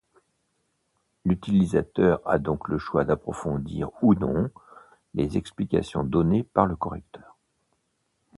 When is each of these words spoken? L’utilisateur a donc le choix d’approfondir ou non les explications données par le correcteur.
L’utilisateur 1.25 2.21
a 2.27 2.39
donc 2.39 2.69
le 2.69 2.79
choix 2.79 3.05
d’approfondir 3.05 3.91
ou 4.01 4.15
non 4.15 4.49
les 5.13 5.37
explications 5.37 6.03
données 6.03 6.41
par 6.43 6.65
le 6.65 6.75
correcteur. 6.75 7.35